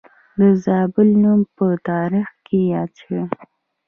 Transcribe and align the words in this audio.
د 0.39 0.41
زابل 0.65 1.07
نوم 1.23 1.39
په 1.55 1.65
تاریخ 1.89 2.29
کې 2.45 2.59
یاد 2.73 2.89
شوی 3.01 3.23